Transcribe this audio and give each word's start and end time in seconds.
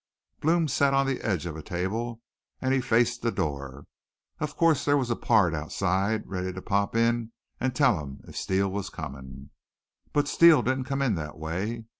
"Blome 0.39 0.67
sat 0.67 0.95
on 0.95 1.05
the 1.05 1.21
edge 1.21 1.45
of 1.45 1.55
a 1.55 1.61
table 1.61 2.23
an' 2.59 2.71
he 2.71 2.81
faced 2.81 3.21
the 3.21 3.31
door. 3.31 3.85
Of 4.39 4.57
course, 4.57 4.83
there 4.83 4.97
was 4.97 5.11
a 5.11 5.15
pard 5.15 5.53
outside, 5.53 6.27
ready 6.27 6.51
to 6.51 6.59
pop 6.59 6.95
in 6.95 7.31
an' 7.59 7.73
tell 7.73 7.99
him 7.99 8.21
if 8.27 8.35
Steele 8.35 8.71
was 8.71 8.89
comin'. 8.89 9.51
But 10.11 10.27
Steele 10.27 10.63
didn't 10.63 10.85
come 10.85 11.03
in 11.03 11.13
that 11.17 11.37
way. 11.37 11.85